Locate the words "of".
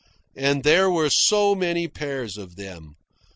2.35-2.55